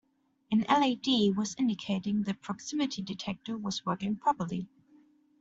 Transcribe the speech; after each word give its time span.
An 0.49 0.61
LED 0.67 1.37
was 1.37 1.53
indicating 1.59 2.23
the 2.23 2.33
proximity 2.33 3.03
detector 3.03 3.55
was 3.55 3.85
working 3.85 4.15
properly. 4.15 4.67